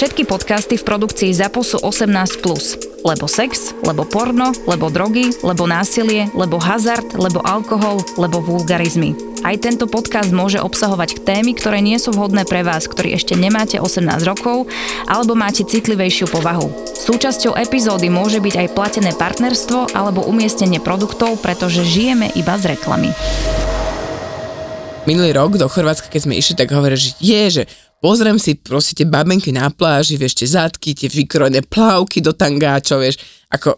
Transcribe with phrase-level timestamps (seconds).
[0.00, 2.40] Všetky podcasty v produkcii ZAPOSu 18+.
[3.04, 9.12] Lebo sex, lebo porno, lebo drogy, lebo násilie, lebo hazard, lebo alkohol, lebo vulgarizmy.
[9.44, 13.76] Aj tento podcast môže obsahovať témy, ktoré nie sú vhodné pre vás, ktorí ešte nemáte
[13.76, 14.72] 18 rokov
[15.04, 16.72] alebo máte citlivejšiu povahu.
[16.96, 23.12] Súčasťou epizódy môže byť aj platené partnerstvo alebo umiestnenie produktov, pretože žijeme iba z reklamy.
[25.04, 27.62] Minulý rok do Chorvátska, keď sme išli, tak hovorí, že je, že
[28.00, 33.04] pozriem si proste tie babenky na pláži, vieš, tie zadky, tie vykrojené plavky do tangáčov,
[33.04, 33.20] vieš,
[33.52, 33.76] ako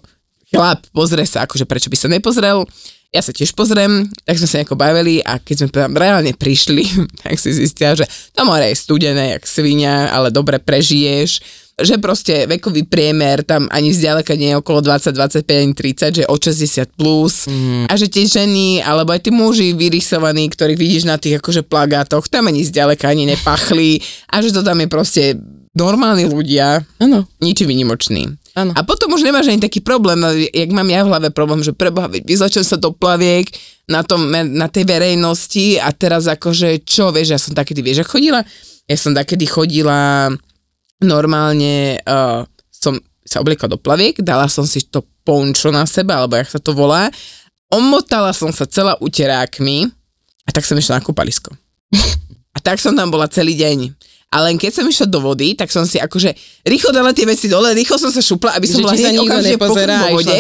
[0.49, 2.65] chlap, pozrie sa, akože prečo by sa nepozrel.
[3.13, 6.85] Ja sa tiež pozriem, tak sme sa nejako bavili a keď sme tam reálne prišli,
[7.21, 11.45] tak si zistila, že to more je studené, jak svinia, ale dobre prežiješ,
[11.81, 16.25] že proste vekový priemer tam ani zďaleka nie je okolo 20, 25, ani 30, že
[16.29, 17.85] od 60 plus mm.
[17.89, 22.29] a že tie ženy, alebo aj tí muži vyrysovaní, ktorých vidíš na tých akože plagátoch,
[22.29, 25.23] tam ani zďaleka ani nepachli a že to tam je proste
[25.73, 27.25] normálni ľudia, ano.
[27.41, 28.29] ničím vynimočný.
[28.53, 28.77] Ano.
[28.77, 30.21] A potom už nemáš ani taký problém,
[30.53, 33.49] jak mám ja v hlave problém, že preboha, vyzlačil sa do plaviek
[33.89, 38.11] na, tom, na tej verejnosti a teraz akože čo, vieš, ja som takedy, vieš, že
[38.13, 38.45] chodila,
[38.85, 40.29] ja som takedy chodila
[41.03, 46.35] normálne, uh, som sa obliekla do plaviek, dala som si to pončo na seba, alebo
[46.39, 47.11] jak sa to volá,
[47.71, 49.87] omotala som sa celá uterákmi
[50.45, 51.55] a tak som išla na kúpalisko.
[52.57, 53.95] a tak som tam bola celý deň
[54.33, 56.33] a len keď som išla do vody, tak som si akože
[56.65, 59.59] rýchlo dala tie veci dole, rýchlo som sa šupla, aby som že bola hneď okamžite
[59.61, 59.77] vo
[60.17, 60.37] vode.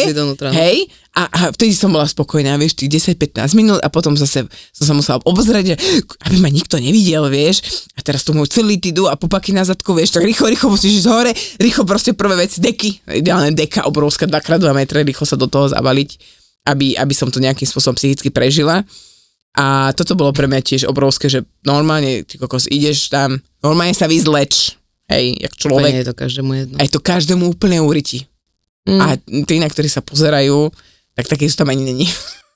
[0.56, 4.84] Hej, a, a vtedy som bola spokojná, vieš, tých 10-15 minút a potom zase som
[4.88, 5.76] sa musela obozrieť,
[6.24, 7.84] aby ma nikto nevidel, vieš.
[7.92, 11.04] A teraz tu môj celý tydu a popaky na zadku, vieš, tak rýchlo, rýchlo musíš
[11.04, 15.52] ísť hore, rýchlo proste prvé veci, deky, ideálne deka obrovská, 2x2 metre, rýchlo sa do
[15.52, 16.16] toho zabaliť,
[16.64, 18.80] aby, aby som to nejakým spôsobom psychicky prežila.
[19.52, 24.08] A toto bolo pre mňa tiež obrovské, že normálne, ty kokos, ideš tam, normálne sa
[24.08, 24.80] vyzleč,
[25.12, 25.92] hej, jak človek.
[25.92, 26.76] je to každému jedno.
[26.80, 28.24] Aj to každému úplne urytí.
[28.88, 29.00] Mm.
[29.00, 29.06] A
[29.44, 30.72] tí, na ktorí sa pozerajú,
[31.12, 32.08] tak taký sú tam ani není.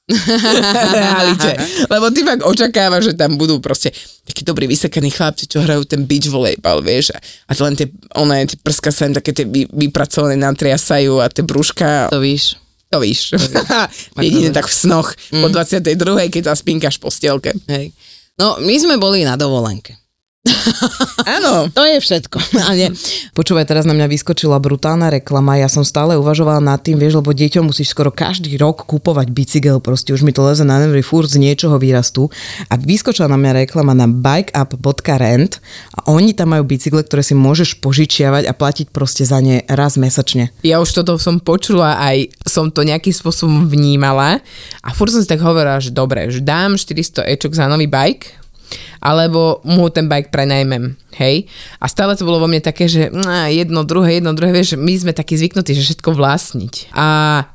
[0.95, 1.59] realite.
[1.91, 3.91] Lebo ty fakt očakávaš, že tam budú proste
[4.23, 7.11] takí dobrí vysekaní chlapci, čo hrajú ten beach volejbal, vieš.
[7.51, 11.27] A to len tie, one, tie prska sa im také tie vy, vypracované natriasajú a
[11.27, 12.07] tie brúška.
[12.15, 12.55] To víš.
[12.95, 13.35] To víš.
[14.23, 15.11] Jedine tak v snoch.
[15.35, 15.43] Mm.
[15.43, 16.31] Po 22.
[16.31, 17.51] keď sa spinkaš po stielke.
[17.67, 17.91] Hej.
[18.39, 19.97] No, my sme boli na dovolenke.
[21.37, 21.69] Áno.
[21.71, 22.39] to je všetko.
[22.79, 22.89] nie.
[23.35, 25.59] Počúvaj, teraz na mňa vyskočila brutálna reklama.
[25.59, 29.83] Ja som stále uvažovala nad tým, vieš, lebo deťom musíš skoro každý rok kupovať bicykel,
[29.83, 32.31] proste už mi to leze na nervy, furt z niečoho vyrastú.
[32.71, 35.59] A vyskočila na mňa reklama na bikeup.rent
[35.97, 39.99] a oni tam majú bicykle, ktoré si môžeš požičiavať a platiť proste za ne raz
[39.99, 40.55] mesačne.
[40.63, 44.41] Ja už toto som počula, aj som to nejakým spôsobom vnímala
[44.83, 48.47] a furt som si tak hovorila, že dobre, že dám 400 ečok za nový bike,
[49.01, 51.49] alebo mu ten bike prenajmem, hej.
[51.81, 53.13] A stále to bolo vo mne také, že
[53.51, 56.93] jedno, druhé, jedno, druhé, vieš, my sme takí zvyknutí, že všetko vlastniť.
[56.97, 57.07] A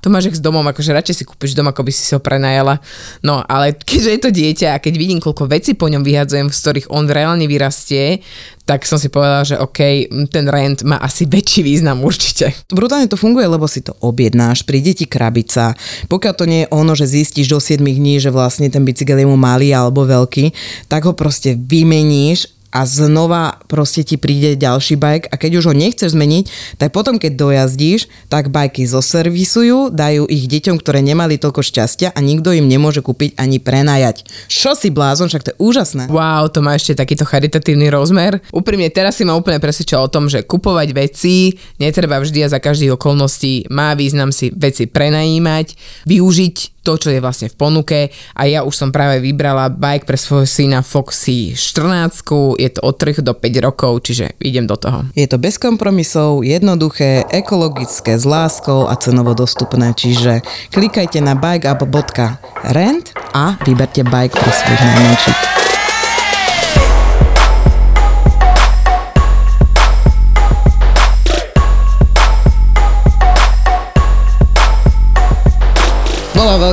[0.02, 2.84] to máš s domom, akože radšej si kúpiš dom, ako by si si ho prenajala.
[3.26, 6.62] No, ale keďže je to dieťa a keď vidím, koľko vecí po ňom vyhadzujem, z
[6.62, 8.22] ktorých on reálne vyrastie,
[8.62, 12.56] tak som si povedala, že OK, ten rent má asi väčší význam určite.
[12.72, 15.76] Brutálne to funguje, lebo si to objednáš, príde ti krabica.
[16.08, 19.28] Pokiaľ to nie je ono, že zistíš do 7 dní, že vlastne ten bicykel je
[19.28, 20.56] mu malý alebo veľký,
[20.88, 25.76] tak ho proste vymeníš a znova proste ti príde ďalší bike a keď už ho
[25.76, 26.44] nechceš zmeniť,
[26.80, 32.20] tak potom keď dojazdíš, tak bajky zoservisujú, dajú ich deťom, ktoré nemali toľko šťastia a
[32.24, 34.24] nikto im nemôže kúpiť ani prenajať.
[34.48, 36.04] Čo si blázon, však to je úžasné.
[36.08, 38.40] Wow, to má ešte takýto charitatívny rozmer.
[38.56, 42.64] Úprimne, teraz si ma úplne presvedčil o tom, že kupovať veci netreba vždy a za
[42.64, 45.76] každých okolností má význam si veci prenajímať,
[46.08, 48.00] využiť to, čo je vlastne v ponuke
[48.34, 52.96] a ja už som práve vybrala bike pre svojho syna Foxy 14, je to od
[52.98, 55.06] 3 do 5 rokov, čiže idem do toho.
[55.14, 60.42] Je to bez kompromisov, jednoduché, ekologické, s láskou a cenovo dostupné, čiže
[60.74, 63.06] klikajte na bikeup.rent
[63.38, 65.61] a vyberte bike pre svojich najmenších.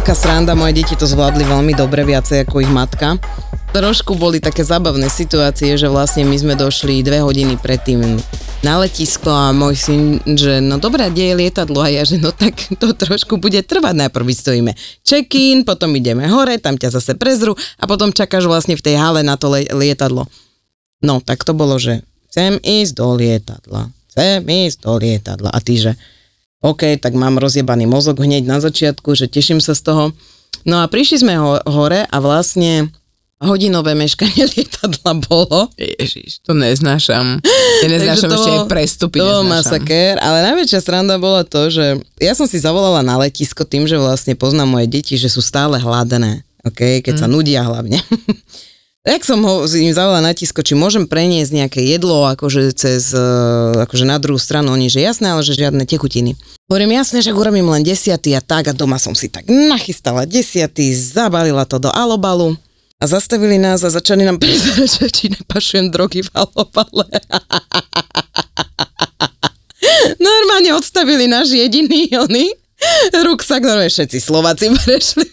[0.08, 3.20] Veľká sranda, moje deti to zvládli veľmi dobre, viacej ako ich matka.
[3.76, 8.16] Trošku boli také zabavné situácie, že vlastne my sme došli dve hodiny predtým
[8.64, 11.84] na letisko a môj syn, že no dobré, kde je lietadlo?
[11.84, 14.08] A ja, že no tak to trošku bude trvať.
[14.08, 14.72] Najprv vystojíme
[15.04, 19.20] check-in, potom ideme hore, tam ťa zase prezru a potom čakáš vlastne v tej hale
[19.20, 20.24] na to lietadlo.
[21.04, 22.00] No, tak to bolo, že
[22.32, 25.52] chcem ísť do lietadla, chcem ísť do lietadla.
[25.52, 26.00] A ty, že
[26.58, 30.04] OK, tak mám rozjebaný mozog hneď na začiatku, že teším sa z toho.
[30.66, 32.90] No a prišli sme ho, hore a vlastne
[33.38, 35.70] hodinové meškanie lietadla bolo.
[35.78, 37.38] Ježiš, to neznášam.
[37.78, 39.22] Ja neznášam ešte aj prestupy.
[39.22, 43.62] To bol masakér, ale najväčšia sranda bola to, že ja som si zavolala na letisko
[43.62, 46.98] tým, že vlastne poznám moje deti, že sú stále hladné, okay?
[46.98, 47.20] keď mm.
[47.22, 48.02] sa nudia hlavne.
[49.06, 53.30] tak som ho im zavolala na tisko, či môžem preniesť nejaké jedlo akože cez, e,
[53.86, 56.34] akože na druhú stranu, oni, že jasné, ale že žiadne tekutiny.
[56.68, 60.92] Hovorím, jasné, že urobím len desiatý a tak a doma som si tak nachystala desiatý,
[60.92, 62.58] zabalila to do alobalu
[62.98, 67.08] a zastavili nás a začali nám prezerať, či nepašujem drogy v alobale.
[70.20, 72.50] Normálne odstavili náš jediný oný
[73.14, 75.26] ruksak, normálne všetci Slováci prešli.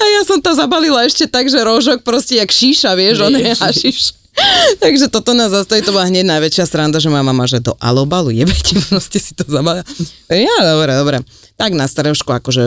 [0.00, 3.52] A ja som to zabalila ešte tak, že rožok proste jak šíša, vieš, on je
[3.52, 4.20] hašiš.
[4.84, 8.32] Takže toto nás zastaví, to bola hneď najväčšia sranda, že moja mama, že do alobalu
[8.32, 9.84] jebete, proste si to zabalila.
[10.32, 11.16] Ja, dobre, dobre.
[11.60, 12.62] Tak nás trošku akože,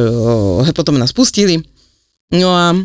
[0.62, 1.66] o, potom nás pustili.
[2.30, 2.78] No a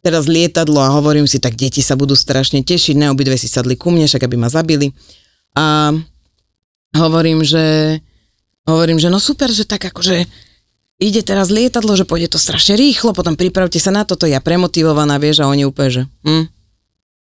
[0.00, 3.76] teraz lietadlo a hovorím si, tak deti sa budú strašne tešiť, ne, obidve si sadli
[3.76, 4.90] ku mne, však aby ma zabili.
[5.52, 5.92] A
[6.96, 7.98] hovorím, že
[8.64, 10.26] hovorím, že no super, že tak akože
[11.02, 15.18] ide teraz lietadlo, že pôjde to strašne rýchlo, potom pripravte sa na toto, ja premotivovaná,
[15.18, 16.46] vieš, a oni úplne, že hm,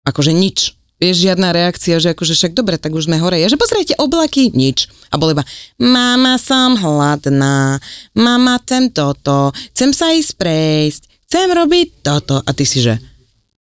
[0.07, 0.79] akože nič.
[0.97, 3.37] Vieš, žiadna reakcia, že akože však dobre, tak už sme hore.
[3.37, 4.89] Ja, že pozrite oblaky, nič.
[5.13, 5.45] A bol iba,
[5.77, 7.77] mama, som hladná,
[8.17, 12.41] mama, chcem toto, chcem sa ísť prejsť, chcem robiť toto.
[12.41, 12.97] A ty si, že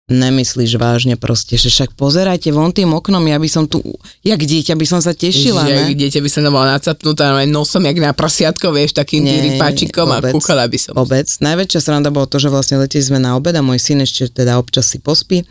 [0.06, 3.82] nemyslíš vážne proste, že však pozerajte von tým oknom, ja by som tu,
[4.22, 5.82] jak dieťa by som sa tešila, Ježiš, ne?
[5.90, 10.06] jak dieťa by som bola nacapnutá, ale nosom jak na prasiatko, vieš, takým tým páčikom
[10.14, 10.94] a kúkala by som.
[10.94, 11.26] Vôbec.
[11.26, 14.62] Najväčšia sranda bolo to, že vlastne leteli sme na obed a môj syn ešte teda
[14.62, 15.42] občas si pospí.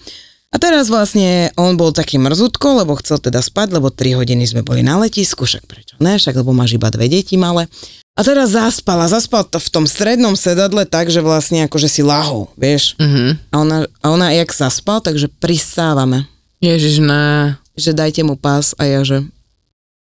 [0.54, 4.62] A teraz vlastne on bol taký mrzutko, lebo chcel teda spať, lebo 3 hodiny sme
[4.62, 7.66] boli na letisku, však prečo ne, však lebo máš iba dve deti malé.
[8.14, 12.06] A teraz zaspal a zaspal to v tom strednom sedadle tak, že vlastne akože si
[12.06, 12.94] lahol, vieš.
[13.02, 13.50] Mhm.
[13.50, 16.30] A ona, a ona jak zaspal, takže pristávame,
[16.62, 17.54] Ježiš, na...
[17.74, 19.26] že dajte mu pás a ja, že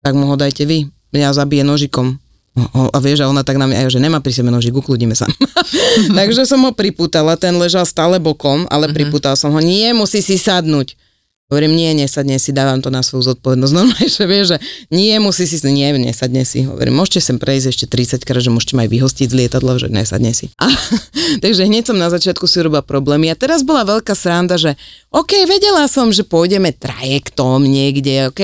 [0.00, 2.22] tak mu ho dajte vy, mňa zabije nožikom.
[2.56, 4.72] O, a vieš, a ona tak na mňa, a ja, že nemá pri sebe nožík,
[4.72, 5.28] ukludíme sa.
[6.18, 8.96] Takže som ho priputala, ten ležal stále bokom, ale mm-hmm.
[8.96, 10.96] priputala som ho, nie, musí si sadnúť.
[11.46, 13.74] Hovorím, nie, nesadne si, dávam to na svoju zodpovednosť.
[13.78, 14.58] Normálne, že vieš, že
[14.90, 16.66] nie, musí si, nie, nesadne si.
[16.66, 19.86] Hovorím, môžete sem prejsť ešte 30 krát, že môžete ma aj vyhostiť z lietadla, že
[19.86, 20.50] nesadne si.
[20.58, 20.66] A,
[21.46, 23.30] takže hneď som na začiatku si robila problémy.
[23.30, 24.74] A teraz bola veľká sranda, že
[25.14, 28.42] OK, vedela som, že pôjdeme trajektom niekde, OK,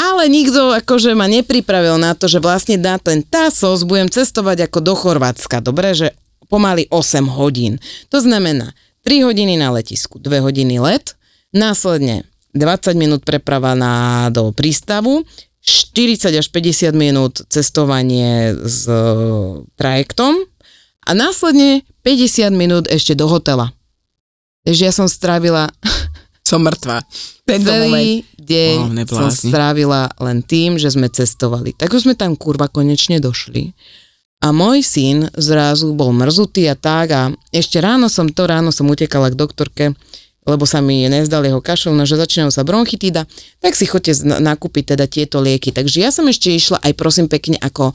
[0.00, 4.78] ale nikto akože ma nepripravil na to, že vlastne na ten TASOS budem cestovať ako
[4.80, 6.16] do Chorvátska, dobre, že
[6.48, 7.76] pomaly 8 hodín.
[8.08, 8.72] To znamená
[9.04, 11.20] 3 hodiny na letisku, 2 hodiny let,
[11.52, 15.22] následne 20 minút preprava na, do prístavu,
[15.60, 19.02] 40 až 50 minút cestovanie s e,
[19.76, 20.48] trajektom
[21.04, 23.70] a následne 50 minút ešte do hotela.
[24.64, 25.68] Takže ja som strávila
[26.50, 27.06] Som mŕtva.
[27.46, 31.78] Celý deň som strávila len tým, že sme cestovali.
[31.78, 33.70] Tak už sme tam kurva konečne došli.
[34.42, 37.22] A môj syn zrazu bol mrzutý a tak a
[37.54, 39.84] ešte ráno som to, ráno som utekala k doktorke,
[40.50, 43.30] lebo sa mi nezdal jeho kašel, no že začínajú sa bronchitída,
[43.62, 45.70] tak si chodte nakúpiť teda tieto lieky.
[45.70, 47.94] Takže ja som ešte išla aj prosím pekne ako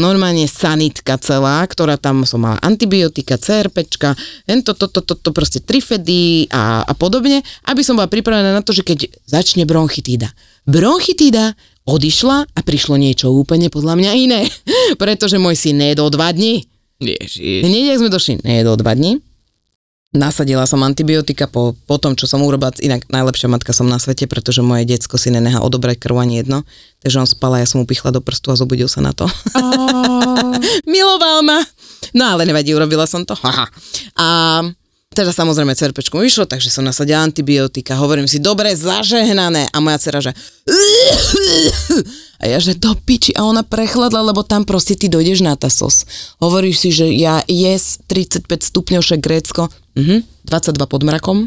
[0.00, 4.16] normálne sanitka celá, ktorá tam som mala antibiotika, CRPčka,
[4.64, 8.64] to, to, to, to, to proste trifedy a, a podobne, aby som bola pripravená na
[8.64, 10.32] to, že keď začne bronchitída.
[10.64, 11.52] Bronchitída
[11.84, 14.40] odišla a prišlo niečo úplne podľa mňa iné,
[15.02, 16.64] pretože môj syn nejedol dva dní.
[17.00, 17.64] Ježiš.
[17.64, 19.24] Hneď, ak sme došli, nejedol dva dní.
[20.10, 24.26] Nasadila som antibiotika po, po tom, čo som urobila, inak najlepšia matka som na svete,
[24.26, 26.66] pretože moje decko si nenechá odobrať krv ani jedno,
[26.98, 29.30] takže on spal a ja som mu pichla do prstu a zobudil sa na to.
[30.90, 31.62] Miloval ma.
[32.10, 33.38] No ale nevadí, urobila som to.
[33.38, 33.70] Haha.
[34.18, 34.26] A
[35.10, 37.98] teda samozrejme cerpečku vyšlo, takže som nasadila antibiotika.
[37.98, 39.66] Hovorím si, dobre, zažehnané.
[39.70, 40.34] A moja dcera, že...
[42.40, 43.34] A ja, že do piči.
[43.36, 46.06] A ona prechladla, lebo tam proste ty dojdeš na tasos.
[46.40, 49.68] Hovoríš si, že ja jes 35 stupňov Grécko.
[49.96, 51.38] Mhm, 22 pod mrakom.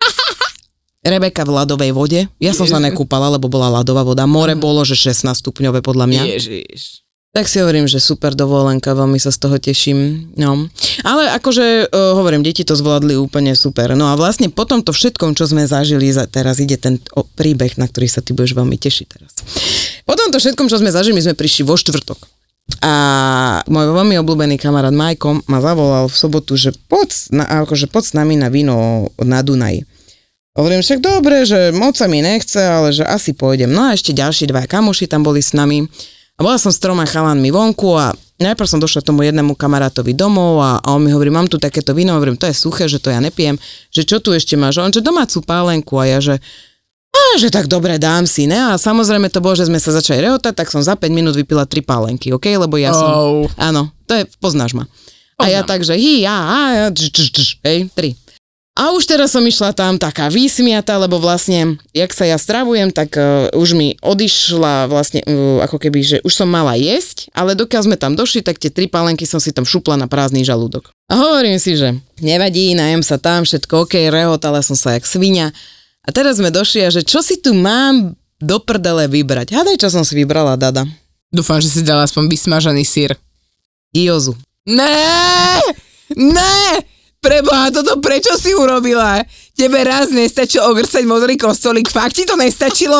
[1.06, 2.20] Rebeka v ľadovej vode.
[2.38, 4.28] Ja som sa nekúpala, lebo bola ľadová voda.
[4.28, 6.22] More bolo, že 16 stupňové podľa mňa.
[6.36, 7.00] Ježiš.
[7.30, 10.26] Tak si hovorím, že super dovolenka, veľmi sa z toho teším.
[10.34, 10.66] No.
[11.06, 13.94] Ale akože uh, hovorím, deti to zvládli úplne super.
[13.94, 17.78] No a vlastne po tomto všetkom, čo sme zažili, za, teraz ide ten o, príbeh,
[17.78, 19.30] na ktorý sa ty budeš veľmi tešiť teraz.
[20.02, 22.39] Po tomto všetkom, čo sme zažili, my sme prišli vo štvrtok.
[22.80, 22.94] A
[23.68, 28.12] môj veľmi obľúbený kamarát Majko ma zavolal v sobotu, že poď, na, akože poď s
[28.16, 29.84] nami na víno na Dunaji.
[30.56, 33.70] Hovorím, však dobre, že moc sa mi nechce, ale že asi pôjdem.
[33.70, 35.86] No a ešte ďalší dva kamoši tam boli s nami.
[36.36, 40.64] A bola som s troma chalanmi vonku a najprv som došla tomu jednému kamarátovi domov
[40.64, 43.12] a, a on mi hovorí, mám tu takéto víno, hovorím, to je suché, že to
[43.12, 43.60] ja nepijem,
[43.92, 44.80] že čo tu ešte máš?
[44.80, 46.40] A on, že domácu pálenku a ja, že
[47.20, 48.56] a že tak dobre, dám si, ne?
[48.56, 51.68] A samozrejme to bolo, že sme sa začali rehotať, tak som za 5 minút vypila
[51.68, 52.46] tri pálenky, OK?
[52.48, 53.08] Lebo ja som...
[53.08, 53.46] Oh.
[53.60, 54.88] Áno, to je, poznáš ma.
[55.40, 55.70] A ja Poznám.
[55.72, 58.12] tak, že hi, ja, a, ja, dž, dž, dž, hej, tri.
[58.80, 63.12] A už teraz som išla tam taká vysmiata, lebo vlastne, jak sa ja stravujem, tak
[63.18, 67.82] uh, už mi odišla vlastne, uh, ako keby, že už som mala jesť, ale dokiaľ
[67.90, 70.94] sme tam došli, tak tie tri pálenky som si tam šupla na prázdny žalúdok.
[71.10, 75.50] A hovorím si, že nevadí, najem sa tam, všetko OK, rehotala som sa jak svinia.
[76.10, 79.54] A teraz sme došli a že čo si tu mám do prdele vybrať?
[79.54, 80.82] Hádaj, čo som si vybrala, Dada.
[81.30, 83.14] Dúfam, že si dala aspoň vysmažaný sír.
[83.94, 84.34] Giozu.
[84.66, 85.62] Ne!
[86.18, 86.82] Ne!
[87.22, 89.22] Preboha, toto prečo si urobila?
[89.54, 92.98] Tebe raz nestačilo ogrcať modrý kostolík, fakt ti to nestačilo?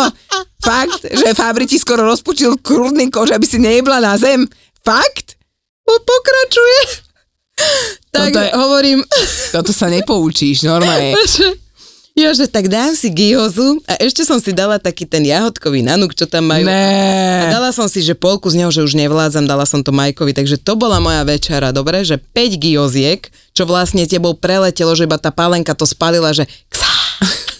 [0.62, 4.46] Fakt, že Fabri ti skoro rozpučil krúdny kož, aby si nejebla na zem?
[4.86, 5.34] Fakt?
[5.82, 6.80] Po- pokračuje.
[8.14, 8.98] Tak Toto je- hovorím,
[9.50, 11.18] Toto sa nepoučíš, normálne.
[12.18, 16.12] ja, že tak dám si gyozu a ešte som si dala taký ten jahodkový nanuk,
[16.12, 16.66] čo tam majú.
[16.66, 17.48] A Ne.
[17.48, 20.60] dala som si, že polku z neho, že už nevládzam, dala som to Majkovi, takže
[20.60, 23.24] to bola moja večera, dobre, že 5 gyoziek,
[23.56, 26.92] čo vlastne tebou preletelo, že iba tá pálenka to spalila, že ksá.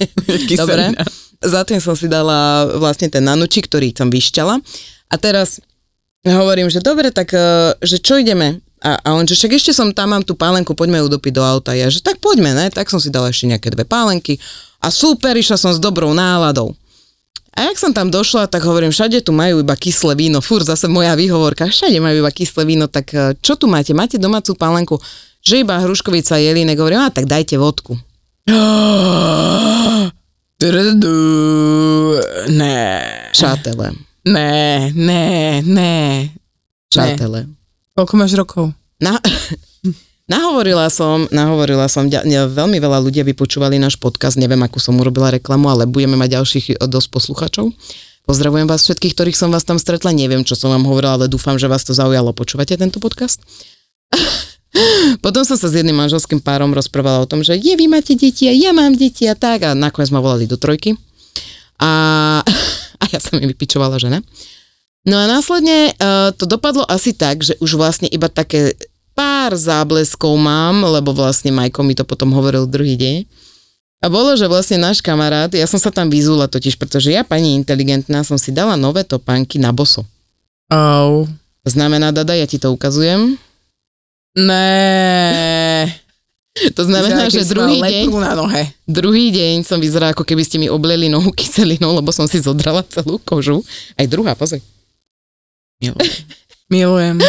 [0.60, 0.92] dobre.
[1.40, 4.60] Za tým som si dala vlastne ten nanučik, ktorý som vyšťala.
[5.08, 5.58] A teraz
[6.20, 8.60] hovorím, že dobre, tak eh, že čo ideme?
[8.80, 11.44] A, a on, že však ešte som tam, mám tú pálenku, poďme ju dopiť do
[11.44, 11.76] auta.
[11.76, 12.72] Ja, že tak poďme, ne?
[12.72, 14.40] Tak som si dala ešte nejaké dve pálenky
[14.80, 16.72] a super, išla som s dobrou náladou.
[17.52, 20.88] A jak som tam došla, tak hovorím, všade tu majú iba kyslé víno, fur zase
[20.88, 23.92] moja výhovorka, všade majú iba kyslé víno, tak eh, čo tu máte?
[23.92, 24.96] Máte domácu pálenku?
[25.44, 28.00] Že iba hruškovica jelínek, hovorím, a tak dajte vodku.
[32.48, 32.88] Ne.
[33.32, 33.96] Šátele,
[34.28, 36.28] Ne, ne, ne.
[36.92, 37.59] šátele.
[38.00, 38.72] Koľko máš rokov?
[38.96, 39.20] Na,
[40.32, 45.68] nahovorila som, nahovorila som, veľmi veľa ľudia vypočúvali náš podcast, neviem, akú som urobila reklamu,
[45.68, 47.68] ale budeme mať ďalších e, dosť posluchačov.
[48.24, 51.60] Pozdravujem vás všetkých, ktorých som vás tam stretla, neviem, čo som vám hovorila, ale dúfam,
[51.60, 52.32] že vás to zaujalo.
[52.32, 53.44] Počúvate tento podcast?
[55.24, 58.48] Potom som sa s jedným manželským párom rozprávala o tom, že je, vy máte deti
[58.48, 60.96] a ja mám deti a tak a nakoniec ma volali do trojky.
[61.76, 61.92] A,
[63.02, 64.24] a ja som im vypičovala, že ne.
[65.08, 68.76] No a následne uh, to dopadlo asi tak, že už vlastne iba také
[69.16, 73.16] pár zábleskov mám, lebo vlastne Majko mi to potom hovoril druhý deň.
[74.00, 77.52] A bolo, že vlastne náš kamarát, ja som sa tam vyzula totiž, pretože ja, pani
[77.52, 80.08] inteligentná, som si dala nové topánky na boso.
[80.72, 81.28] Oh.
[81.68, 83.36] Znamená, Dada, ja ti to ukazujem.
[84.36, 85.88] Ne.
[86.76, 88.74] To znamená, že druhý deň, na nohe.
[88.82, 92.82] druhý deň som vyzerala, ako keby ste mi obleli nohu kyselinou, lebo som si zodrala
[92.90, 93.62] celú kožu.
[93.94, 94.58] Aj druhá, pozri.
[96.70, 97.18] Milujem.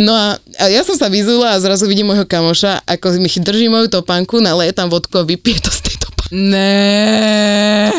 [0.00, 3.68] No a, a ja som sa vyzula a zrazu vidím môjho kamoša, ako mi drží
[3.68, 6.32] moju topánku, naleje tam vodku a vypije to z tej topánky.
[6.32, 7.92] Ne.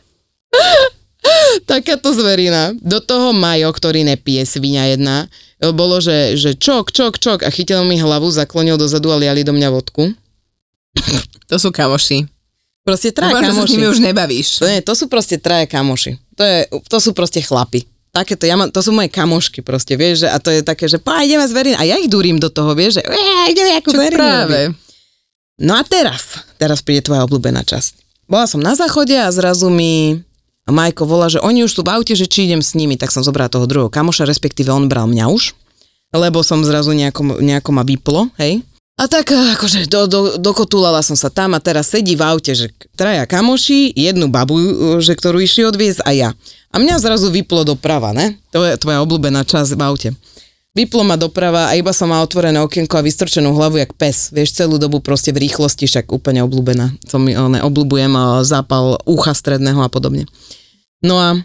[1.68, 2.72] Takáto zverina.
[2.80, 5.28] Do toho Majo, ktorý nepije, svinia jedna,
[5.60, 9.52] bolo, že, že čok, čok, čok a chytil mi hlavu, zaklonil dozadu a liali do
[9.52, 10.08] mňa vodku.
[11.52, 12.24] To sú kamoši.
[12.80, 13.72] Proste traja Dúfam, že sa s kamoši.
[13.76, 14.48] nimi už nebavíš.
[14.64, 16.16] To, nie, to sú proste traja kamoši.
[16.40, 16.58] To, je,
[16.88, 17.84] to sú proste chlapi.
[18.20, 21.00] Takéto, ja mám, to sú moje kamošky proste, vieš, že, a to je také, že
[21.00, 21.80] pá, ideme zverina.
[21.80, 24.76] A ja ich dúrim do toho, vieš, že "Ej, ideme ako Čo práve.
[25.56, 28.24] No a teraz, teraz príde tvoja obľúbená časť.
[28.28, 30.20] Bola som na záchode a zrazu mi
[30.68, 33.24] Majko volá, že oni už sú v aute, že či idem s nimi, tak som
[33.24, 35.56] zobrala toho druhého kamoša, respektíve on bral mňa už,
[36.12, 38.60] lebo som zrazu nejako, nejako ma vyplo, hej.
[39.00, 42.52] A tak eh, akože do, do, dokotulala som sa tam a teraz sedí v aute,
[42.52, 46.30] že traja kamoši, jednu babu, eh, že ktorú išli odviezť a ja.
[46.68, 48.36] A mňa zrazu vyplo doprava, ne?
[48.52, 50.10] To je tvoja obľúbená časť v aute.
[50.70, 54.30] Vyplo ma doprava a iba som mal otvorené okienko a vystrčenú hlavu jak pes.
[54.30, 56.94] Vieš, celú dobu proste v rýchlosti, však úplne obľúbená.
[57.10, 60.28] Som mi, ne, obľúbujem eh, zápal ucha stredného a podobne.
[61.00, 61.40] No a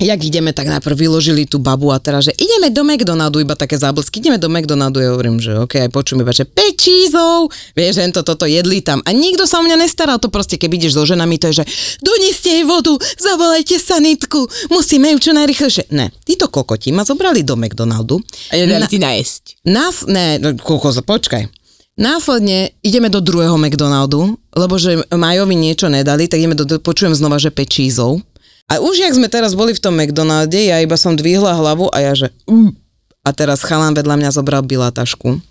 [0.00, 3.76] jak ideme, tak najprv vyložili tú babu a teraz, že ideme do McDonaldu, iba také
[3.76, 8.00] záblesky, ideme do McDonaldu, ja hovorím, že ok, aj počujem iba, že 5 čízov, vieš,
[8.00, 10.96] že to, toto jedli tam a nikto sa o mňa nestaral, to proste, keď ideš
[10.96, 11.64] so ženami, to je, že
[12.00, 15.92] doneste jej vodu, zavolajte sanitku, musíme ju čo najrychlejšie.
[15.92, 18.24] Ne, títo kokoti ma zobrali do McDonaldu.
[18.50, 19.60] A nedali Na- ti najesť.
[19.68, 21.60] Nás, ne, kokos, počkaj.
[22.00, 27.36] Následne ideme do druhého McDonaldu, lebo že Majovi niečo nedali, tak ideme do počujem znova,
[27.36, 28.24] že 5 čízov.
[28.70, 31.98] A už jak sme teraz boli v tom McDonalde, ja iba som dvihla hlavu a
[31.98, 32.30] ja že...
[32.46, 32.78] "Mm."
[33.26, 35.42] A teraz chalán vedľa mňa zobral bilatašku.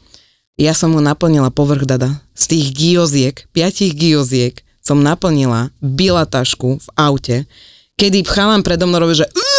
[0.56, 2.24] Ja som mu naplnila povrch dada.
[2.34, 7.38] Z tých gioziek, piatich gioziek, som naplnila bilatašku v aute,
[8.00, 9.50] kedy chalán predo mnou robil, že "Ugh,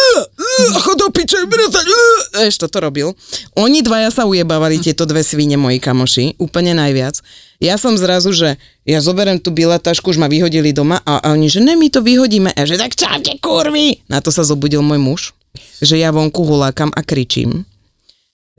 [0.83, 1.85] chod do piče, brezať,
[2.41, 3.13] vieš, toto robil.
[3.55, 7.19] Oni dvaja sa ujebávali, tieto dve svine, moji kamoši, úplne najviac.
[7.61, 11.47] Ja som zrazu, že ja zoberiem tú biletašku, už ma vyhodili doma a, a oni,
[11.47, 12.49] že ne, my to vyhodíme.
[12.51, 14.01] A že tak čaute, kurvy!
[14.09, 15.21] Na to sa zobudil môj muž,
[15.79, 17.63] že ja vonku hulákam a kričím.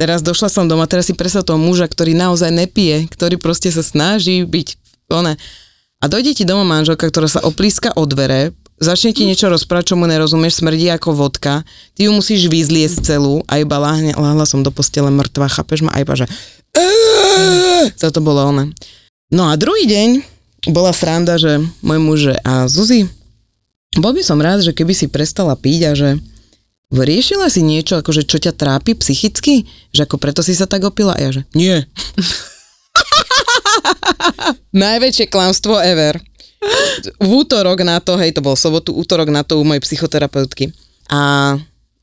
[0.01, 3.85] Teraz došla som doma, teraz si predstav toho muža, ktorý naozaj nepije, ktorý proste sa
[3.85, 4.69] snaží byť,
[5.13, 5.37] one.
[6.03, 8.51] A dojde ti doma manželka, ktorá sa oplíska o dvere,
[8.83, 11.63] začne ti niečo rozprávať, čo mu nerozumieš, smrdí ako vodka,
[11.95, 15.95] ty ju musíš vyzliesť celú a iba láhne, láhla som do postele mŕtva, chápeš ma,
[15.95, 16.27] a iba že
[17.97, 18.69] to bolo ono.
[19.33, 20.09] No a druhý deň
[20.75, 23.09] bola sranda, že môj muž, a Zuzi,
[23.97, 26.09] bol by som rád, že keby si prestala piť a že
[26.93, 29.65] riešila si niečo, akože čo ťa trápi psychicky?
[29.97, 31.17] Že ako preto si sa tak opila?
[31.17, 31.81] A ja že nie.
[34.77, 36.21] Najväčšie klamstvo ever.
[37.19, 40.71] V útorok na to, hej, to bol sobotu, útorok na to u mojej psychoterapeutky.
[41.11, 41.55] A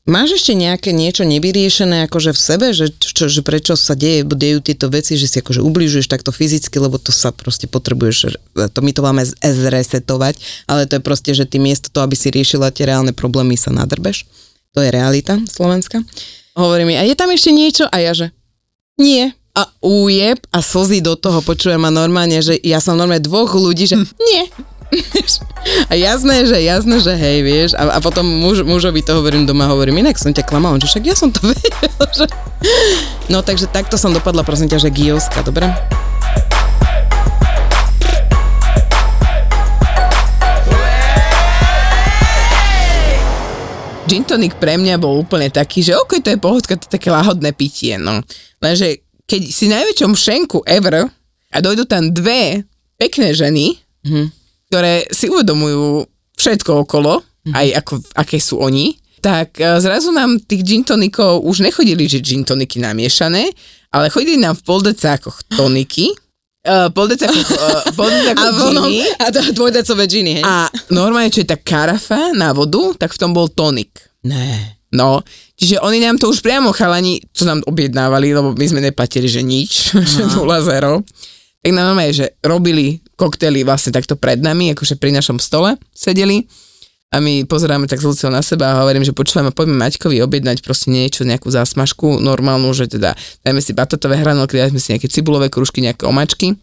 [0.04, 4.60] máš ešte nejaké niečo nevyriešené akože v sebe, že, čo, že prečo sa deje, dejú
[4.60, 8.90] tieto veci, že si akože ubližuješ takto fyzicky, lebo to sa proste potrebuješ, to my
[8.92, 10.36] to máme zresetovať,
[10.68, 13.72] ale to je proste, že ty miesto toho, aby si riešila tie reálne problémy, sa
[13.72, 14.28] nadrbeš.
[14.76, 16.04] To je realita Slovenska.
[16.54, 17.88] Hovorí mi, a je tam ešte niečo?
[17.90, 18.30] A ja že,
[19.00, 23.50] nie a újeb a slzy do toho počujem a normálne, že ja som normálne dvoch
[23.50, 24.44] ľudí, že nie.
[25.86, 27.70] A jasné, že jasné, že hej, vieš.
[27.78, 31.04] A, a potom muž, mužovi to hovorím doma, hovorím, inak som ťa klamal, že však
[31.06, 32.06] ja som to vedel.
[32.10, 32.26] Že...
[33.30, 35.70] No takže takto som dopadla, prosím ťa, že Gioska, dobre?
[44.10, 47.14] Gin tonic pre mňa bol úplne taký, že ok, to je pohodka, to je také
[47.14, 48.26] lahodné pitie, no.
[48.58, 51.06] Lenže keď si najväčšom šenku ever
[51.54, 52.66] a dojdú tam dve
[52.98, 54.26] pekné ženy, mm-hmm.
[54.66, 56.02] ktoré si uvedomujú
[56.34, 57.54] všetko okolo, mm-hmm.
[57.54, 62.18] aj ako, aké sú oni, tak e, zrazu nám tých gin tonikov už nechodili, že
[62.18, 63.54] gin toniky namiešané,
[63.94, 66.10] ale chodili nám v poldecákoch toniky,
[66.60, 69.00] Uh, uh, poldecákoch giny.
[69.16, 70.44] A to dvojdecové giny, hej?
[70.44, 73.96] A normálne, čo je tá karafa na vodu, tak v tom bol tonik.
[74.28, 74.79] Ne.
[74.90, 75.22] No,
[75.54, 79.42] čiže oni nám to už priamo chalani, čo nám objednávali, lebo my sme neplatili, že
[79.42, 80.02] nič, no.
[80.18, 81.06] že 0 zero.
[81.60, 86.48] Tak nám normálne, že robili koktely vlastne takto pred nami, akože pri našom stole sedeli
[87.10, 90.94] a my pozeráme tak z na seba a hovorím, že počúvame, poďme Maťkovi objednať proste
[90.94, 95.82] niečo, nejakú zásmažku normálnu, že teda dajme si batatové hranolky, dajme si nejaké cibulové kružky,
[95.82, 96.54] nejaké omačky,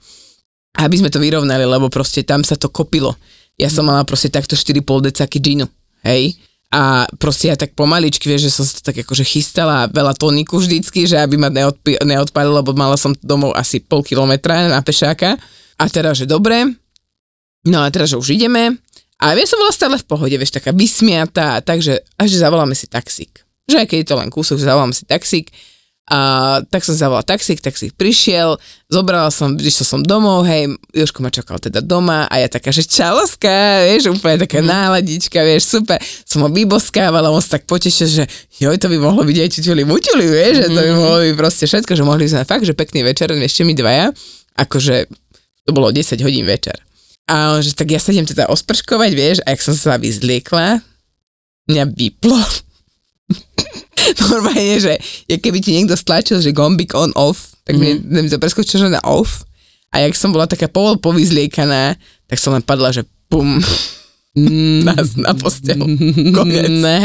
[0.80, 3.20] aby sme to vyrovnali, lebo proste tam sa to kopilo.
[3.60, 5.68] Ja som mala proste takto 4,5 decaky džinu,
[6.08, 10.60] hej a proste ja tak pomaličky, vieš, že som sa tak akože chystala veľa toniku
[10.60, 15.40] vždycky, že aby ma neodp- neodpalilo, lebo mala som domov asi pol kilometra na pešáka.
[15.80, 16.68] A teraz, že dobre,
[17.64, 18.76] no a teraz, že už ideme.
[19.18, 23.48] A ja som bola stále v pohode, vieš, taká vysmiatá, takže až zavoláme si taxík.
[23.72, 25.48] Že aj keď je to len kúsok, zavoláme si taxík
[26.08, 26.20] a
[26.72, 28.56] tak som zavolal taxík, taxík prišiel,
[28.88, 32.88] zobrala som, išiel som domov, hej, Jožko ma čakal teda doma a ja taká, že
[32.88, 34.68] čaloska, vieš, úplne taká mm.
[34.72, 36.00] náladička, vieš, super.
[36.24, 38.24] Som ho vyboskávala, on sa tak potešil, že
[38.56, 40.62] joj, to by mohlo byť aj čučuli mučuli, vieš, mm.
[40.64, 41.00] že to by mhm.
[41.04, 44.08] mohlo byť proste všetko, že mohli sme fakt, že pekný večer, ešte my dvaja,
[44.56, 45.12] akože
[45.68, 46.80] to bolo 10 hodín večer.
[47.28, 50.80] A on, že tak ja sa idem teda osprškovať, vieš, a jak som sa vyzliekla,
[51.68, 52.40] mňa vyplo
[54.32, 54.94] normálne, že
[55.28, 58.32] je keby ti niekto stlačil, že gombik on off, tak mm-hmm.
[58.32, 59.48] to preskočilo na off
[59.92, 61.96] a jak som bola taká povol povyzliekaná,
[62.28, 63.60] tak som len padla, že pum,
[64.88, 65.80] na, na postel.
[66.36, 66.70] Konec.
[66.70, 67.00] Ne.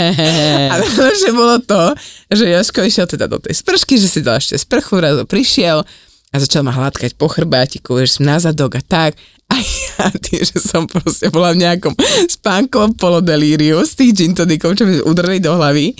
[0.68, 0.74] A
[1.14, 1.96] že bolo to,
[2.28, 5.86] že Joško išiel teda do tej spršky, že si dal ešte sprchu, raz prišiel
[6.32, 9.16] a začal ma hladkať po chrbátiku, vieš, na zadok a tak.
[9.52, 11.92] A ja tým, že som proste bola v nejakom
[12.40, 15.92] spánkovom polodelíriu z tých gin tonikov, čo mi udreli do hlavy,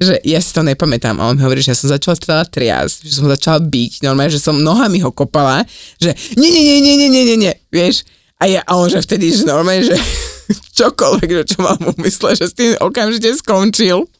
[0.00, 3.06] že ja si to nepamätám, a on mi hovorí, že ja som začala stále triasť,
[3.06, 5.62] že som začala byť, normálne, že som nohami ho kopala,
[6.02, 8.02] že nie, nie, nie, nie, nie, nie, nie, nie, vieš,
[8.42, 9.94] a ja, a on že vtedy, že normálne, že
[10.82, 14.10] čokoľvek, čo mám umysle, že s tým okamžite skončil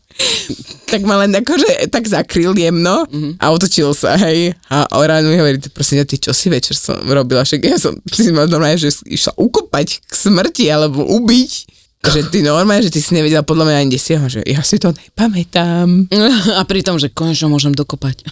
[0.86, 3.42] tak ma len akože tak zakryl jemno mm-hmm.
[3.42, 4.54] a otočil sa, hej.
[4.70, 8.30] A ráno mi hovorí, prosím, ty čo si večer som robila, však ja som si
[8.30, 11.73] ma normálne, že išla ukopať k smrti alebo ubiť
[12.10, 14.92] že ty normálne, že ty si nevedela podľa mňa ani desiaho, že ja si to
[14.92, 16.10] nepamätám.
[16.60, 18.24] A pritom, že konečne môžem dokopať.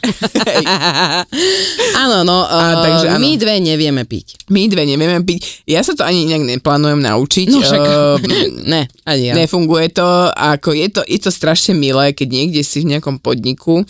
[2.02, 3.22] áno, no, a, takže, áno.
[3.22, 4.48] my dve nevieme piť.
[4.52, 5.64] My dve nevieme piť.
[5.68, 7.46] Ja sa to ani nejak neplánujem naučiť.
[7.48, 8.16] No však, uh,
[8.72, 9.34] ne, ani ja.
[9.38, 13.86] Nefunguje to, ako je to, je to strašne milé, keď niekde si v nejakom podniku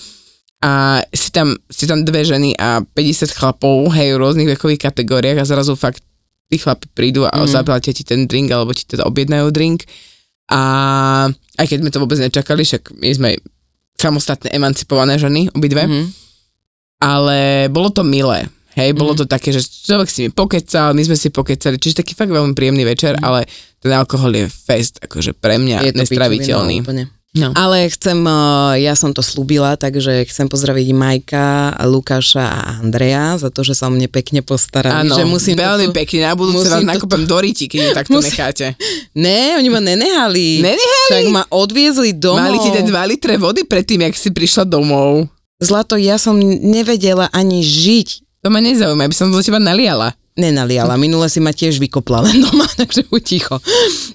[0.62, 5.42] a si tam, si tam dve ženy a 50 chlapov, hej, v rôznych vekových kategóriách
[5.42, 6.06] a zrazu fakt
[6.52, 7.48] tí chlapi prídu a mm.
[7.48, 9.88] zaplatia ti ten drink, alebo ti teda objednajú drink.
[10.52, 10.60] A,
[11.56, 13.28] aj keď sme to vôbec nečakali, však my sme
[13.96, 15.88] samostatné emancipované ženy, obidve.
[15.88, 16.04] Mhm.
[17.00, 18.46] Ale bolo to milé.
[18.72, 19.18] Hej, bolo Mhm.
[19.20, 22.52] to také, že človek si mi pokecal, my sme si pokecali, čiže taký fakt veľmi
[22.52, 23.24] príjemný večer, Mhm.
[23.24, 23.40] ale
[23.80, 26.76] ten alkohol je fest, akože pre mňa Je to nestraviteľný.
[26.80, 27.04] pičovina úplne.
[27.32, 27.48] No.
[27.56, 33.48] Ale chcem, uh, ja som to slúbila, takže chcem pozdraviť Majka, Lukáša a Andreja za
[33.48, 35.08] to, že sa o mne pekne postarali.
[35.08, 37.90] Áno, že musím veľmi toto- pekne, na budúce vás musím nakúpem do riti, keď ju
[38.04, 38.66] takto Musím- necháte.
[39.16, 40.60] Ne, oni ma nenehali.
[40.60, 41.08] Nenehali?
[41.08, 42.52] Však ma odviezli domov.
[42.52, 45.24] Mali ti dať 2 litre vody predtým, jak si prišla domov.
[45.56, 48.08] Zlato, ja som nevedela ani žiť.
[48.44, 50.12] To ma nezaujíma, aby som do teba naliala.
[50.32, 50.96] Nenaliala.
[50.96, 53.56] Minule si ma tiež vykopla len doma, takže buď ticho.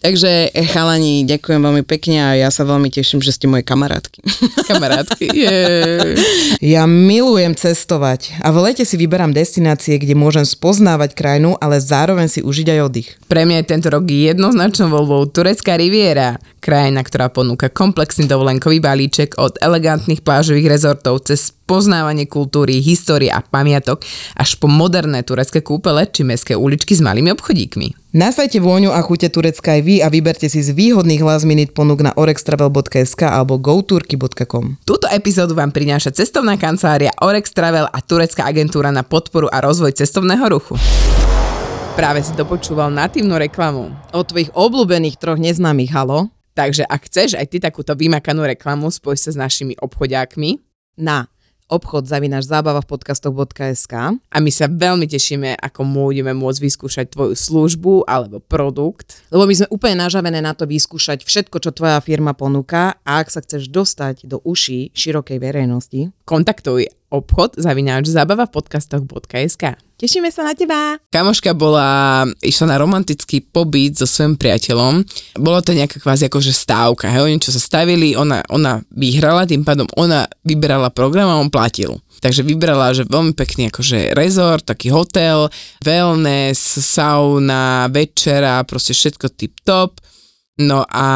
[0.01, 4.25] Takže eh, chalani, ďakujem veľmi pekne a ja sa veľmi teším, že ste moje kamarátky.
[4.69, 5.25] Kamarátky.
[5.30, 6.17] Yeah.
[6.58, 12.25] Ja milujem cestovať a v lete si vyberám destinácie, kde môžem spoznávať krajinu, ale zároveň
[12.25, 13.10] si užiť aj oddych.
[13.30, 19.38] Pre mňa je tento rok jednoznačnou voľbou Turecká riviera, krajina, ktorá ponúka komplexný dovolenkový balíček
[19.38, 24.08] od elegantných plážových rezortov cez poznávanie kultúry, histórie a pamiatok
[24.39, 28.08] až po moderné turecké kúpele či mestské uličky s malými obchodíkmi.
[28.15, 32.01] Nasajte vôňu a chute Turecka aj vy a vyberte si z výhodných last minute ponúk
[32.01, 34.82] na orextravel.sk alebo goturky.com.
[34.88, 39.93] Túto epizódu vám prináša cestovná kancelária Orex Travel a turecká agentúra na podporu a rozvoj
[39.93, 40.80] cestovného ruchu.
[41.93, 43.89] Práve si dopočúval natívnu reklamu.
[44.13, 46.30] Od tvojich obľúbených troch neznámych, halo?
[46.58, 50.58] Takže ak chceš aj ty takúto vymakanú reklamu, spoj sa s našimi obchodiákmi
[50.97, 51.30] Na
[51.67, 57.36] obchod zavinaš zábava v podcastoch.sk a my sa veľmi tešíme, ako budeme môcť vyskúšať tvoju
[57.36, 59.23] službu alebo produkt.
[59.32, 63.27] lebo my sme úplne nažavené na to vyskúšať všetko, čo tvoja firma ponúka a ak
[63.32, 70.46] sa chceš dostať do uší širokej verejnosti, Kontaktuj obchod zavináč zábava v podcastoch.sk tešíme sa
[70.46, 71.02] na teba.
[71.10, 75.02] Kamoška bola, išla na romantický pobyt so svojím priateľom.
[75.42, 79.66] Bolo to nejaká kvázi akože stávka, hej, oni čo sa stavili, ona, ona vyhrala, tým
[79.66, 81.98] pádom ona vyberala program a on platil.
[82.18, 85.50] Takže vybrala, že veľmi pekný akože rezort, taký hotel,
[85.86, 90.02] wellness, sauna, večera, proste všetko tip-top.
[90.58, 91.08] No a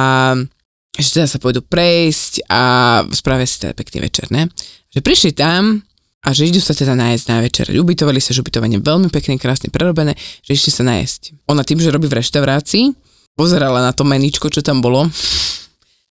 [0.94, 2.62] že teda sa pôjdu prejsť a
[3.16, 4.52] spravia si teda pekný večer, ne?
[4.92, 5.82] Že prišli tam
[6.22, 7.66] a že idú sa teda nájsť na večer.
[7.74, 10.14] Ubytovali sa, že ubytovanie veľmi pekne, krásne prerobené,
[10.46, 11.50] že išli sa nájsť.
[11.50, 12.94] Ona tým, že robí v reštaurácii,
[13.34, 15.10] pozerala na to meničko, čo tam bolo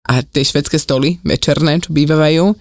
[0.10, 2.58] a tie švedské stoly večerné, čo bývajú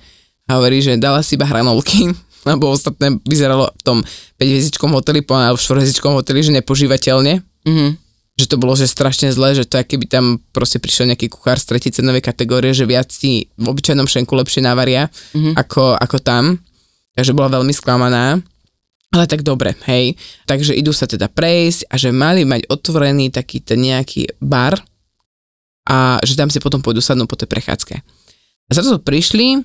[0.48, 2.12] a hovorí, že dala si iba hranolky,
[2.48, 3.98] lebo ostatné vyzeralo v tom
[4.36, 8.00] 5-hviezdičkom hoteli, alebo v 4 hoteli, že nepožívateľne Mhm.
[8.38, 11.74] že to bolo že strašne zlé, že to keby tam proste prišiel nejaký kuchár z
[11.74, 15.58] tretej cenovej kategórie, že viac ti v obyčajnom šenku lepšie navaria mm-hmm.
[15.58, 16.62] ako, ako tam.
[17.18, 18.38] Takže bola veľmi sklamaná.
[19.10, 20.14] Ale tak dobre, hej.
[20.46, 24.78] Takže idú sa teda prejsť a že mali mať otvorený taký ten nejaký bar
[25.88, 27.94] a že tam si potom pôjdu sadnúť po tej prechádzke.
[28.68, 29.64] A zrazu prišli,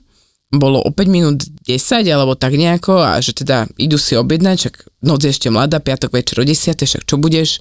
[0.49, 4.75] bolo o 5 minút 10 alebo tak nejako a že teda idú si objednať, však
[5.03, 7.59] noc je ešte mladá, piatok večer o 10, však čo budeš?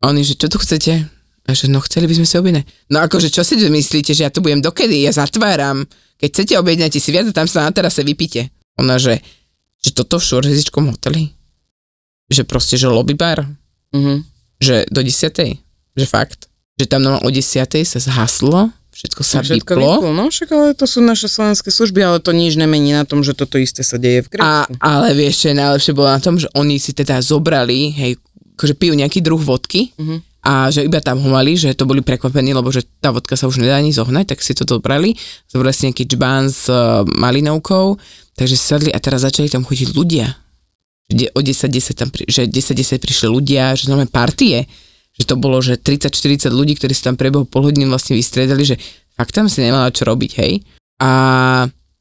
[0.00, 1.04] A oni, že čo tu chcete?
[1.42, 2.64] A že no chceli by sme si objednať.
[2.94, 5.02] No akože čo si myslíte, že ja tu budem dokedy?
[5.02, 5.82] Ja zatváram.
[6.22, 8.61] Keď chcete objednať si viac tam sa na terase vypíte.
[8.76, 9.20] Ona, že,
[9.78, 11.32] že toto v štvorhviezdičkom hoteli?
[12.26, 13.44] Že proste, že lobby bar?
[13.90, 14.24] Mhm.
[14.58, 15.58] Že do 10.
[15.92, 16.46] Že fakt?
[16.74, 17.44] Že tam o 10.
[17.82, 19.90] sa zhaslo, všetko sa Všetko vyplo.
[19.98, 20.10] vyplo.
[20.10, 23.32] No však ale to sú naše slovenské služby, ale to nič nemení na tom, že
[23.32, 24.72] toto isté sa deje v Grécku.
[24.78, 28.12] ale vieš, čo je najlepšie bolo na tom, že oni si teda zobrali, hej,
[28.54, 30.31] akože pijú nejaký druh vodky Mhm.
[30.42, 33.46] A že iba tam ho mali, že to boli prekvapení, lebo že tá vodka sa
[33.46, 35.14] už nedá ani zohnať, tak si to zobrali.
[35.46, 37.94] Zobrali si nejaký džbán s uh, malinovkou,
[38.34, 40.34] takže si sadli a teraz začali tam chodiť ľudia.
[41.06, 44.66] Že o 10-10 tam, že 10-10 prišli ľudia, že znamená partie.
[45.14, 48.82] Že to bolo, že 30-40 ľudí, ktorí sa tam prebehu pol hodiny vlastne vystriedali, že
[49.14, 50.58] fakt tam si nemala čo robiť, hej.
[50.98, 51.10] A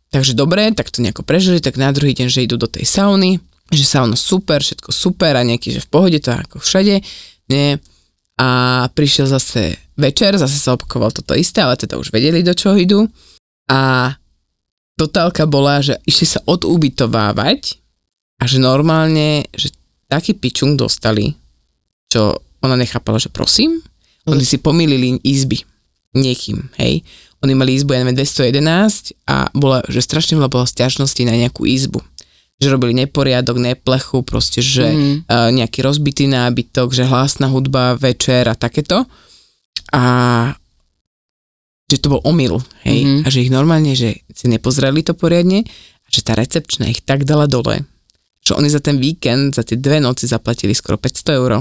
[0.10, 3.38] takže dobre, tak to nejako prežili, tak na druhý deň, že idú do tej sauny,
[3.70, 7.06] že sauna super, všetko super a nejaký, že v pohode, to ako všade,
[7.52, 7.78] nie.
[8.42, 8.48] A
[8.98, 13.06] prišiel zase večer, zase sa opakoval toto isté, ale teda už vedeli, do čoho idú.
[13.70, 14.10] A
[14.98, 17.78] totálka bola, že išli sa odubytovávať
[18.42, 19.70] a že normálne, že
[20.10, 21.38] taký pičung dostali,
[22.10, 23.78] čo ona nechápala, že prosím,
[24.26, 25.62] oni si pomýlili izby
[26.18, 27.06] niekým, hej.
[27.42, 31.66] Oni mali izbu, ja neviem, 211 a bola, že strašne veľa bola stiažností na nejakú
[31.66, 32.06] izbu.
[32.62, 35.16] Že robili neporiadok, neplechu, proste, že mm.
[35.26, 39.10] uh, nejaký rozbitý nábytok, že hlasná hudba, večer a takéto.
[39.92, 40.04] A
[41.92, 43.04] že to bol omyl, hej.
[43.04, 43.22] Mm-hmm.
[43.26, 45.68] A že ich normálne, že si nepozreli to poriadne
[46.06, 47.84] a že tá recepčná ich tak dala dole,
[48.40, 51.52] že oni za ten víkend, za tie dve noci zaplatili skoro 500 eur.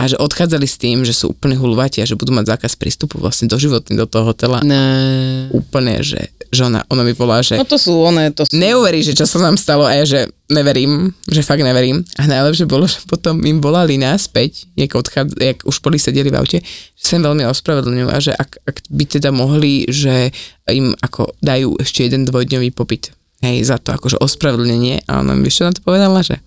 [0.00, 3.20] A že odchádzali s tým, že sú úplne hulvati a že budú mať zákaz prístupu
[3.20, 4.64] vlastne doživotný do toho hotela.
[4.64, 5.52] Ne.
[5.52, 8.56] Úplne, že, že ona, ona mi volá, že No to sú one, to sú...
[8.56, 12.00] neuverí, že čo sa nám stalo a ja, že neverím, že fakt neverím.
[12.16, 16.40] A najlepšie bolo, že potom im volali naspäť, jak, odchádza, jak už boli sedeli v
[16.40, 16.58] aute,
[16.96, 20.32] že sa im veľmi ospravedlňujú a že ak, ak by teda mohli, že
[20.72, 23.12] im ako dajú ešte jeden dvojdňový pobyt.
[23.44, 25.04] Hej, za to akože ospravedlnenie.
[25.08, 26.40] A ona mi čo na to povedala, že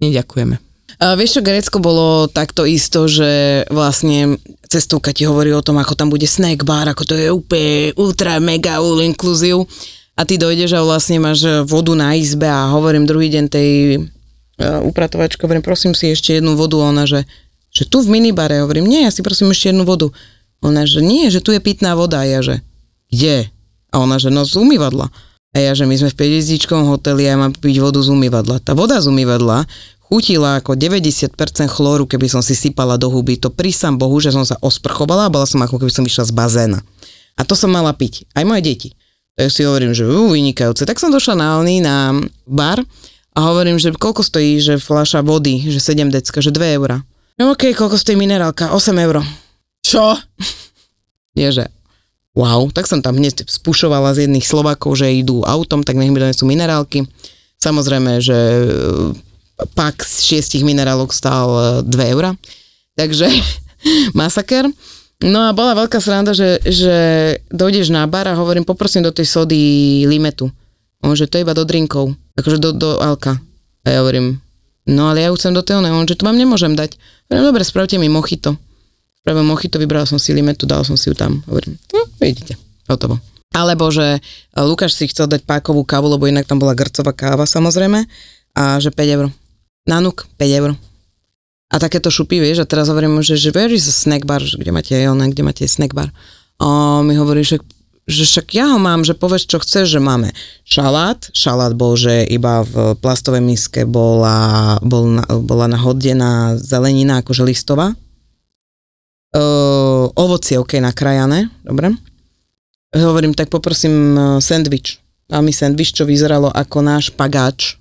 [0.00, 0.67] neďakujeme.
[0.98, 4.34] A vieš čo, Grécko bolo takto isto, že vlastne
[4.66, 8.42] cestovka ti hovorí o tom, ako tam bude snack bar, ako to je úplne ultra
[8.42, 9.62] mega all inclusive
[10.18, 13.70] a ty dojdeš a vlastne máš vodu na izbe a hovorím druhý deň tej
[14.02, 17.30] uh, upratovačke, hovorím, prosím si ešte jednu vodu, ona, že,
[17.70, 20.10] že tu v minibare, hovorím, nie, ja si prosím ešte jednu vodu.
[20.66, 22.66] Ona, že nie, že tu je pitná voda, a ja, že
[23.14, 23.46] kde?
[23.94, 25.06] A ona, že no z umývadla.
[25.54, 28.60] A ja, že my sme v 5 hoteli a ja mám piť vodu z umývadla.
[28.60, 29.64] Tá voda z umývadla
[30.08, 31.36] chutila ako 90%
[31.68, 33.36] chlóru, keby som si sypala do huby.
[33.44, 36.32] To prísam Bohu, že som sa osprchovala a bola som ako keby som išla z
[36.32, 36.80] bazéna.
[37.36, 38.24] A to som mala piť.
[38.32, 38.88] Aj moje deti.
[39.38, 40.82] Tak si hovorím, že ú, vynikajúce.
[40.82, 42.16] Tak som došla na oný, na
[42.48, 42.82] bar
[43.36, 47.06] a hovorím, že koľko stojí, že fľaša vody, že 7 decka, že 2 eurá.
[47.38, 48.74] No okej, okay, koľko stojí minerálka?
[48.74, 49.22] 8 eur.
[49.84, 50.18] Čo?
[51.38, 51.70] Že
[52.34, 56.18] wow, tak som tam hneď spušovala z jedných Slovakov, že idú autom, tak nech mi
[56.18, 57.06] donesú minerálky.
[57.62, 58.38] Samozrejme, že
[59.74, 62.34] pak z šiestich minerálok stál 2 eura.
[62.94, 63.26] Takže
[64.18, 64.70] masaker.
[65.18, 66.96] No a bola veľká sranda, že, že
[67.50, 69.58] dojdeš na bar a hovorím, poprosím do tej sody
[70.06, 70.46] limetu.
[71.02, 73.38] On, že to je iba do drinkov, akože do, do alka.
[73.82, 74.38] A ja hovorím,
[74.86, 76.94] no ale ja ju chcem do tej on, že to vám nemôžem dať.
[77.30, 78.54] Hovorím, dobre, spravte mi mochito.
[79.22, 81.42] Spravil mochito, vybral som si limetu, dal som si ju tam.
[81.50, 82.54] Hovorím, no, vidíte,
[82.86, 83.18] hotovo.
[83.50, 84.22] Alebo, že
[84.54, 88.06] Lukáš si chcel dať pákovú kávu, lebo inak tam bola grcová káva samozrejme,
[88.54, 89.26] a že 5 eur.
[89.88, 90.76] Nanuk, 5 eur.
[91.68, 94.60] A takéto šupy, vieš, a teraz hovorím, že, že where is a snack bar, že
[94.60, 96.12] kde máte ona, kde máte snack bar.
[96.60, 97.60] A mi hovorí, že,
[98.04, 100.32] že však ja ho mám, že povieš, čo chceš, že máme
[100.64, 107.44] šalát, šalát bol, že iba v plastovej miske bola, bol na, bola nahodená zelenina, akože
[107.44, 107.92] listová.
[109.28, 111.92] Uh, ovocie, ok, nakrajané, dobre.
[112.96, 115.04] Hovorím, tak poprosím sendvič.
[115.28, 117.76] A mi sendvič, čo vyzeralo ako náš pagáč,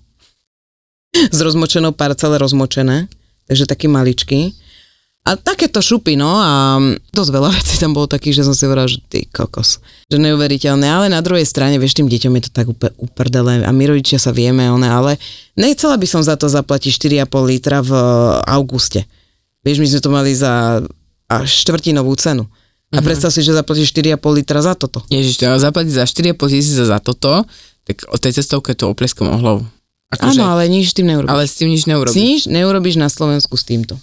[1.14, 3.08] s rozmočenou parcele rozmočené,
[3.48, 4.54] takže taký maličký.
[5.28, 6.80] A takéto šupy, no a
[7.12, 10.88] dosť veľa vecí tam bolo takých, že som si hovorila, že ty kokos, že neuveriteľné,
[10.88, 14.24] ale na druhej strane, vieš, tým deťom je to tak úplne uprdele a my rodičia
[14.24, 15.20] sa vieme, one, ale
[15.60, 17.92] nechcela by som za to zaplatiť 4,5 litra v
[18.48, 19.04] auguste.
[19.68, 20.80] Vieš, my sme to mali za
[21.28, 22.48] až štvrtinovú cenu.
[22.96, 25.04] A predstav si, že zaplatíš 4,5 litra za toto.
[25.12, 27.44] Ježiš, to zaplatiť za 4,5 tisíca za toto,
[27.84, 29.68] tak o tej cestovke to opleskom ohlov.
[30.08, 31.34] Akože, Áno, ale nič s tým neurobíš.
[31.36, 32.16] Ale s tým nič neurobíš.
[32.16, 34.00] Si nič neurobíš na Slovensku s týmto.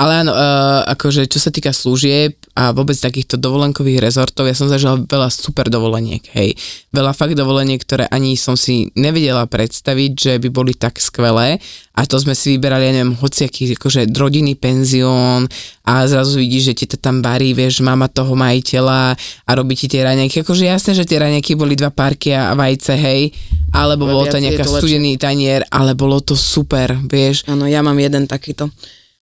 [0.00, 4.72] Ale áno, uh, akože čo sa týka služieb a vôbec takýchto dovolenkových rezortov, ja som
[4.72, 6.56] zažila veľa super dovoleniek, hej.
[6.96, 11.60] Veľa fakt dovoleniek, ktoré ani som si nevedela predstaviť, že by boli tak skvelé
[11.92, 15.44] a to sme si vyberali, ja neviem, hociaký akože rodinný penzión
[15.84, 19.12] a zrazu vidíš, že ti to tam barí, vieš, mama toho majiteľa
[19.44, 20.40] a robí ti tie raňajky.
[20.40, 23.28] Akože jasné, že tie raňajky boli dva parky a vajce, hej,
[23.76, 27.44] alebo bolo to nejaká studený tanier, ale bolo to super, vieš.
[27.44, 28.72] Áno, ja mám jeden takýto.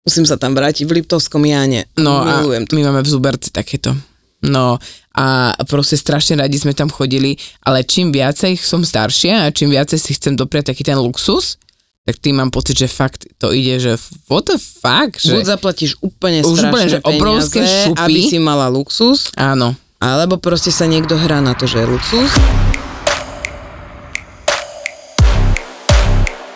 [0.08, 1.84] Musím sa tam vrátiť v Liptovskom Jáne.
[2.00, 2.72] No Milujem a to.
[2.72, 3.92] my máme v Zuberci takéto.
[4.40, 4.80] No
[5.12, 10.00] a proste strašne radi sme tam chodili, ale čím viacej som staršia a čím viacej
[10.00, 11.60] si chcem dopriať taký ten luxus,
[12.08, 14.00] tak tým mám pocit, že fakt to ide, že
[14.32, 15.36] what the fuck, že...
[15.36, 18.00] Buď zaplatíš úplne strašné úplne, že obrovské peniaze, šupy.
[18.00, 19.76] aby si mala luxus, Áno.
[20.00, 22.32] alebo proste sa niekto hrá na to, že je luxus.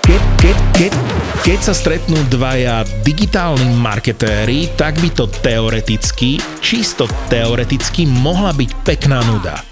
[0.08, 0.92] Keď, keď, keď,
[1.42, 9.18] keď sa stretnú dvaja digitálni marketéri, tak by to teoreticky, čisto teoreticky mohla byť pekná
[9.26, 9.71] nuda.